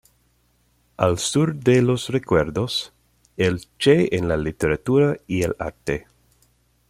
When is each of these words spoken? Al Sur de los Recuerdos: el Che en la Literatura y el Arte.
Al 0.97 1.19
Sur 1.19 1.53
de 1.57 1.83
los 1.83 2.09
Recuerdos: 2.09 2.91
el 3.37 3.65
Che 3.77 4.15
en 4.17 4.27
la 4.27 4.35
Literatura 4.35 5.19
y 5.27 5.43
el 5.43 5.55
Arte. 5.59 6.07